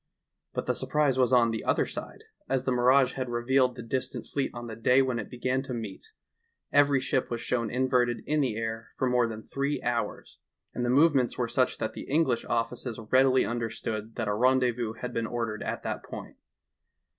[0.53, 4.09] But the surprise was on the other side, as the mirage had revealed the dis
[4.09, 6.05] tant fleet on the day when it began to meet;
[6.73, 10.39] every ship was shown inverted in the air for more than three hours,
[10.73, 14.97] and the movements were such that the English offices readily understood that a ren dezvous
[15.01, 16.37] had been ordered at that point.